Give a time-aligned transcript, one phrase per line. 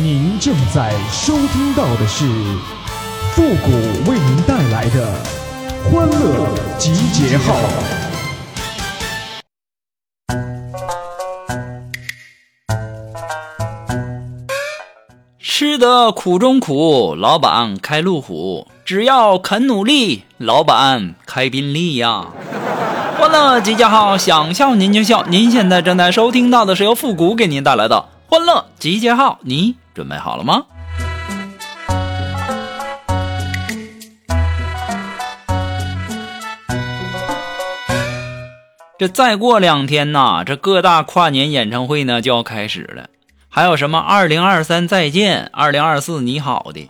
[0.00, 2.24] 您正在收听到的是
[3.32, 3.72] 复古
[4.08, 5.12] 为您带来的
[5.90, 7.56] 欢乐集结号。
[15.40, 18.68] 吃得苦中苦，老板开路虎。
[18.84, 22.26] 只要肯努力，老板开宾利呀！
[23.18, 25.24] 欢乐集结号，想笑您就笑。
[25.26, 30.62] 您现在正在收听到的是由复古给您带来的欢乐集结号，你准备好了吗？
[38.96, 43.08] 这再过两天呐，这各大跨年演唱会呢就要开始了，
[43.48, 46.88] 还有什么二零二三再见、二零二四你好的，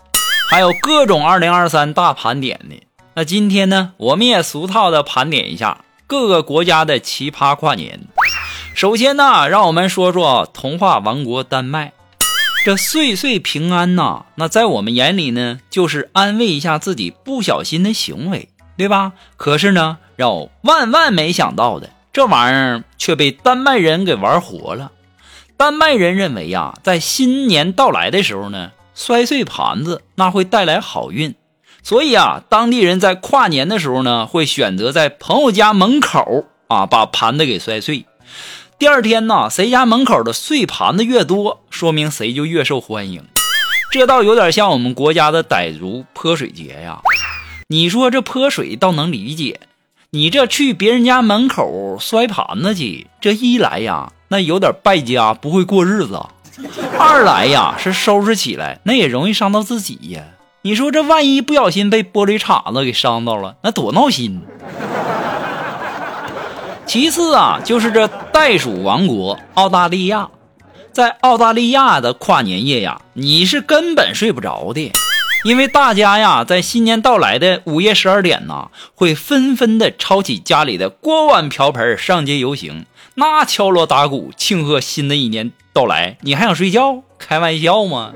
[0.51, 2.83] 还有各种二零二三大盘点的。
[3.15, 8.01] 那今天呢，我们也俗套的盘点一下各个国家的奇葩跨年。
[8.75, 11.93] 首先呢，让我们说说童话王国丹麦，
[12.65, 19.13] 这岁岁平安呐，那在我们眼里呢，就是安慰一下自己不小心的行为，对吧？
[19.39, 21.89] 可是呢，让我万万没想到的。
[22.13, 24.93] 这玩意儿却被丹麦人给玩活了。
[25.57, 31.35] 丹麦人认为呀，在新年到来的时候呢，摔碎盘子那会带来好运，
[31.83, 38.05] 所以啊，当地人在跨年的时候呢，会选择在朋友家门口啊把盘子给摔碎。
[38.79, 43.25] 第二天呢，谁家门口的碎盘子越多，说明谁就越受欢迎。
[43.91, 47.01] 这倒有点像我们国家的傣族泼水节呀。
[47.67, 49.59] 你说这泼水倒能理解。
[50.11, 56.29] 你这去别人家门口摔盘子去，这一来呀，那有点败家，不会过日子；
[56.97, 60.23] 二来呀，是收拾起来那也容易伤到自己呀。
[60.63, 64.41] 你说这万一不小心被玻璃碴子给伤到了，那多闹心。
[66.89, 70.31] 其次啊，就是这袋鼠王国澳大利亚，
[70.91, 74.91] 在澳大利亚的跨年夜呀，你是根本睡不着的。
[75.45, 86.17] 因为大家呀，在新年到来的午夜十二点呢，会纷纷的抄起家里的锅碗瓢盆上街游行，那敲锣打鼓庆贺新的一年到来。
[86.23, 87.03] 你还想睡觉？
[87.19, 88.13] 开玩笑吗？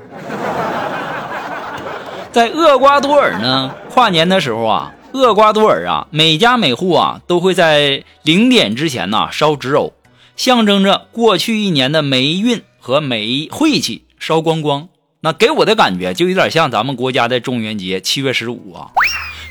[2.33, 9.93] 在厄瓜多尔呢，跨年的时候啊，厄瓜多尔啊，每家每户啊都会在零点之前呢烧纸偶，
[10.35, 14.89] 象征着过去一年的霉运和霉晦气烧光光。
[15.21, 18.89] 那给我的感觉就有点像咱们国家的中元节七月十五啊，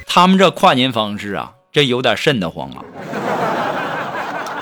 [0.06, 2.82] 他们这跨年方式啊，这有点瘆得慌啊。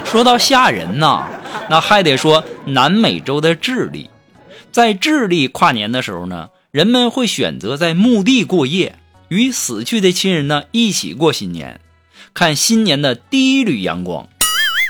[0.05, 1.27] 说到吓人呐，
[1.71, 4.11] 那还得说南美洲的智利，
[4.71, 8.97] 在智利跨年的时候呢，人们会选择在墓地过夜，
[9.31, 11.81] 与死去的亲人呢一起过新年，
[12.35, 14.29] 看新年的第一缕阳光。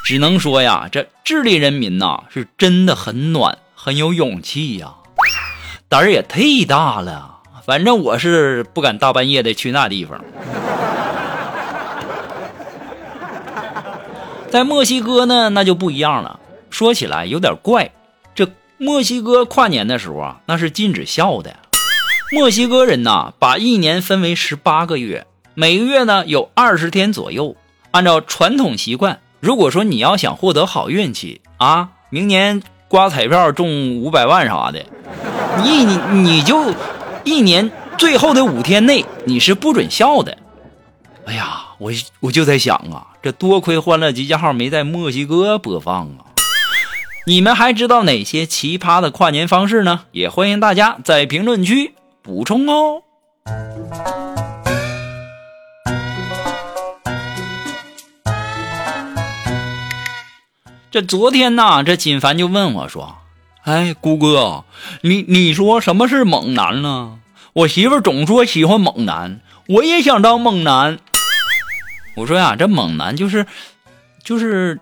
[0.02, 4.94] 只能说呀，这智利人民呐是真的很暖，很有勇气呀。
[5.90, 10.24] 胆儿也忒大了，反正我是不敢大半夜的去那地方。
[14.48, 16.40] 在墨西哥呢，那就不一样了。
[16.70, 17.92] 说起来有点怪，
[18.34, 21.54] 这墨西哥跨年的时候啊，那是禁止笑的。
[22.32, 27.56] 墨西哥人呐，把一年分为十八个月，每个月呢有二十天左右。
[27.90, 34.86] 按照传统习惯，如果说你要想获得好运气啊，明年刮彩票中五百万啥的。
[35.64, 36.72] 你你你就
[37.24, 40.38] 一年最后的五天内你是不准笑的。
[41.26, 41.90] 哎呀，我
[42.20, 46.30] 我就在想啊，这多亏欢乐集结号没在墨西哥播放啊。
[47.26, 50.02] 你们还知道哪些奇葩的跨年方式呢？
[50.12, 51.94] 也欢迎大家在评论区
[52.30, 53.02] 补充哦。
[60.92, 63.16] 这昨天呢，这锦凡就问我说。
[63.62, 64.64] 哎，姑哥，
[65.00, 67.18] 你你说什么是猛男呢？
[67.52, 71.00] 我媳妇总说喜欢猛男，我也想当猛男。
[72.14, 73.44] 我说呀，这猛男就是
[74.22, 74.78] 就是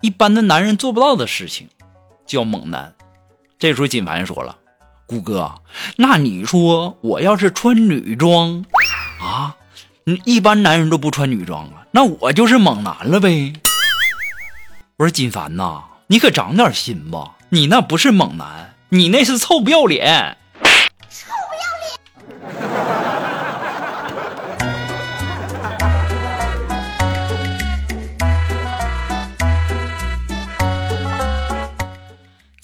[0.00, 1.68] 一般的男人做不到的事情，
[2.26, 2.94] 叫猛男。
[3.58, 4.56] 这时候金凡说了
[5.06, 5.54] ：“谷哥，
[5.96, 8.64] 那你说我要是穿女装
[9.20, 9.56] 啊，
[10.24, 13.52] 一般男人都不穿女装啊，那我就是猛男了呗。”
[14.96, 17.32] 我说金凡呐，你可长点心吧。
[17.50, 20.36] 你那不是猛男，你那是臭不要脸！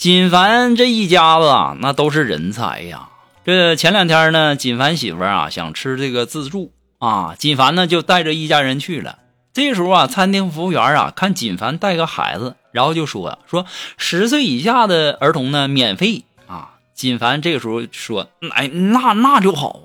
[0.01, 3.11] 锦凡这一家子啊，那都是人才呀。
[3.45, 9.19] 这前两天呢，锦凡媳妇啊想吃这个自助啊，锦凡呢就带着一家人去了。
[9.53, 12.57] 这时候啊，餐厅服务员啊看锦凡带个孩子。
[12.73, 13.67] 然后就说说
[13.99, 19.81] 十岁以下的儿童呢免费啊，锦凡这个时候说：“哎，那那就好。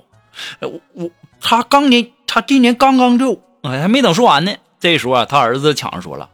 [0.62, 1.10] 我我
[1.42, 4.54] 他刚年他今年刚刚就哎还没等说完呢。
[4.80, 6.30] 这时候啊，他儿子抢着说了：‘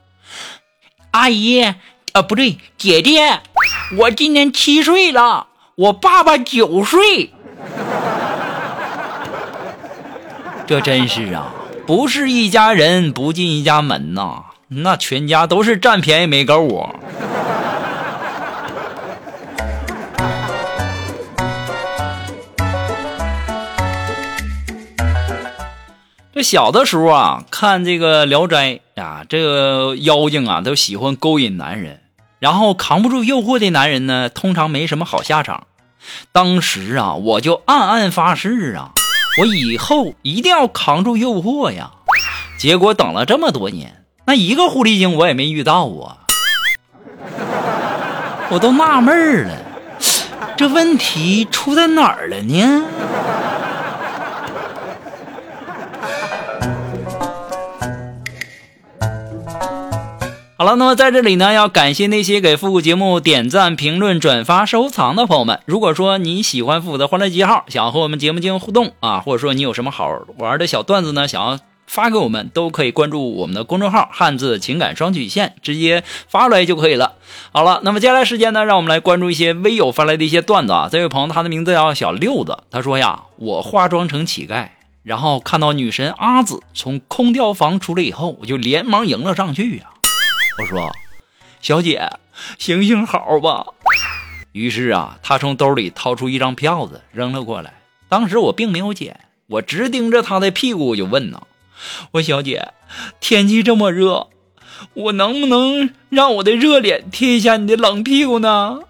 [1.10, 3.39] 阿姨啊，不对，姐姐，
[3.97, 7.33] 我今年七岁了，我爸爸九岁。’
[10.65, 11.51] 这真是啊，
[11.85, 16.95] 不是一家人不进一家门呐，那全家都是占便宜没够啊。”
[26.33, 31.99] 这小的时候啊，看这个《聊斋》啊，这个妖精啊都喜欢勾引男人，
[32.41, 35.67] 然后扛不住诱惑的男人呢，通常没什么好下场。
[36.31, 38.93] 当时啊，我就暗暗发誓啊，
[39.39, 41.91] 我以后一定要扛住诱惑呀。
[42.57, 46.17] 结果等了这么多年，那一个狐狸精我也没遇到啊，
[48.49, 49.55] 我都纳闷了，
[50.57, 52.83] 这问题出在哪儿了呢？
[60.61, 65.59] 好了，那么在这里呢，要感谢那些给复古节目点赞、评论、转发、收藏的朋友们。
[65.65, 77.13] 如果说你喜欢复古的欢乐记号，想要和我们节目进行互动啊，或者说你有什么好玩的小段子呢，想要发给我们，都可以关注我们的公众号“汉字情感双曲线”，直接发出来就可以了。
[77.51, 80.87] 好了，那么接下来时间呢，让我们来关注一些微友发来的一些段子啊。
[80.91, 84.67] 这位朋友他的名字叫小六子，他说呀，我化妆成乞丐，
[85.01, 89.85] 然后看到女神阿紫从空调房出来以后，我就连忙迎了上去呀。
[90.61, 90.91] 我说
[91.59, 92.07] ：“小姐，
[92.59, 93.65] 行行好吧。”
[94.53, 97.73] 于是啊，他从兜里掏出一张票子扔了过来。
[98.07, 101.41] 当时我并没有捡，我直盯着他的屁股我就问呢
[102.13, 102.73] ：“我小姐，
[103.19, 104.27] 天气这么热，
[104.93, 108.81] 我能不能让我的热脸贴一下你的冷屁股呢？”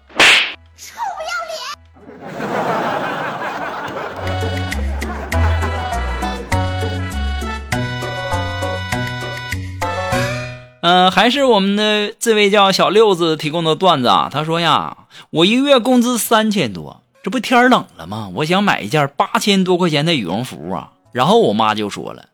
[10.82, 14.28] 嗯，还是我们的这位叫小六子提供的段子啊。
[14.32, 14.96] 他说呀，
[15.30, 18.32] 我一个月工资三千多，这不天冷了吗？
[18.34, 20.90] 我想买一件八千多块钱的羽绒服啊。
[21.12, 22.24] 然后我妈就说了，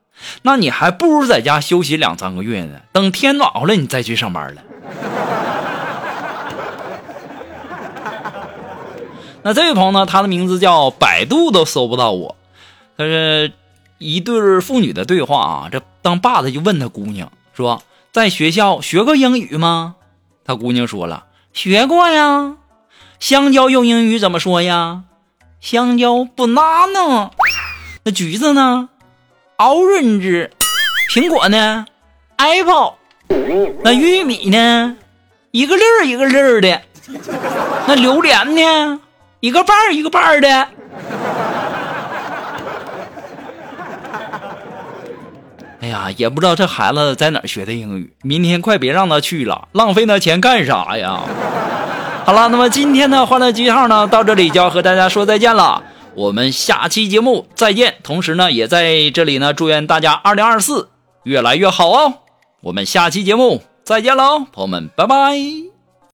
[0.40, 4.62] 那你还不如在家休息两三个月呢，等天暖和了你再去上班了。
[9.44, 12.34] 那这位朋友呢，他的名字叫百度都搜不到我。
[12.96, 13.52] 他是
[13.98, 15.68] 一对父女的对话啊。
[15.70, 17.82] 这当爸的就问他姑娘说。
[18.12, 19.96] 在学校学过英语吗？
[20.44, 22.56] 他姑娘说了，学过呀。
[23.20, 25.02] 香蕉用英语怎么说呀？
[25.60, 27.30] 香蕉 banana。
[28.04, 28.88] 那橘子呢
[29.58, 30.50] ？orange。
[31.10, 31.84] 苹果呢
[32.36, 32.94] ？apple。
[33.82, 34.96] 那玉米呢？
[35.50, 36.80] 一个粒儿一个粒儿的。
[37.86, 39.00] 那榴莲呢？
[39.40, 40.68] 一个瓣儿一个瓣儿的。
[45.88, 48.12] 哎呀，也不知道这孩子在哪儿学的英语。
[48.22, 51.20] 明天快别让他去了，浪费那钱干啥呀？
[52.26, 55.82] 好了，那么今天的欢乐记号呢，到这里就要和大家说再见了。
[56.14, 57.94] 我们下期节目再见。
[58.02, 60.90] 同时呢，也在这里呢，祝愿大家二零二四
[61.22, 62.14] 越来越好哦。
[62.60, 65.67] 我们下期节目再见喽，朋友们，拜拜。